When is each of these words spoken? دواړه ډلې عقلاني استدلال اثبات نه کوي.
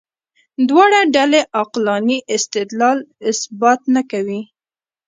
دواړه 0.67 0.99
ډلې 1.15 1.41
عقلاني 1.59 2.17
استدلال 2.35 2.97
اثبات 3.29 3.81
نه 3.95 4.01
کوي. 4.11 4.41